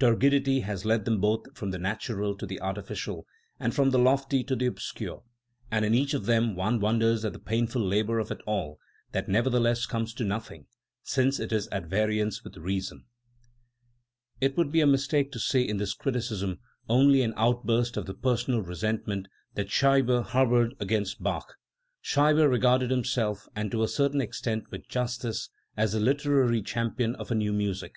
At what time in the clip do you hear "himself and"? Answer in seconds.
22.90-23.70